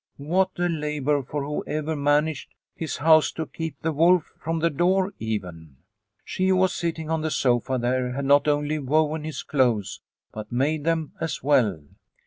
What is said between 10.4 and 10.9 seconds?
made